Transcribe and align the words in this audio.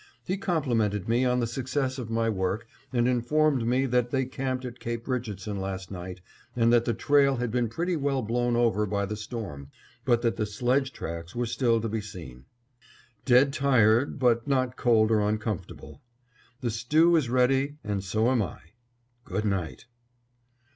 He 0.25 0.35
complimented 0.35 1.07
me 1.07 1.25
on 1.25 1.39
the 1.41 1.45
success 1.45 1.99
of 1.99 2.09
my 2.09 2.27
work 2.27 2.65
and 2.91 3.07
informed 3.07 3.67
me 3.67 3.85
that 3.85 4.09
they 4.09 4.25
camped 4.25 4.65
at 4.65 4.79
Cape 4.79 5.07
Richardson 5.07 5.61
last 5.61 5.91
night 5.91 6.21
and 6.55 6.73
that 6.73 6.85
the 6.85 6.93
trail 6.95 7.35
had 7.35 7.51
been 7.51 7.69
pretty 7.69 7.95
well 7.95 8.23
blown 8.23 8.55
over 8.55 8.87
by 8.87 9.05
the 9.05 9.15
storm, 9.15 9.69
but 10.03 10.23
that 10.23 10.37
the 10.37 10.47
sledge 10.47 10.91
tracks 10.91 11.35
were 11.35 11.45
still 11.45 11.79
to 11.81 11.87
be 11.87 12.01
seen. 12.01 12.45
Dead 13.25 13.53
tired, 13.53 14.17
but 14.17 14.47
not 14.47 14.75
cold 14.75 15.11
or 15.11 15.19
uncomfortable. 15.19 16.01
The 16.61 16.71
stew 16.71 17.15
is 17.15 17.29
ready 17.29 17.75
and 17.83 18.03
so 18.03 18.31
am 18.31 18.41
I. 18.41 18.57
Goodnight! 19.23 19.85